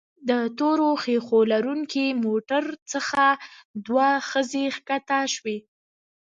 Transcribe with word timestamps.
د 0.29 0.31
تورو 0.57 0.89
ښيښو 1.03 1.39
لرونکي 1.53 2.05
موټر 2.25 2.63
څخه 2.91 3.23
دوه 3.85 4.09
ښځې 4.29 4.63
ښکته 4.75 5.19
شوې. 5.33 5.57